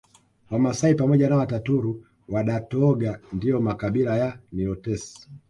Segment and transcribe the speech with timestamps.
[0.51, 5.29] Wamasai pamoja na Wataturu Wadatooga ndio makabila ya Nilotes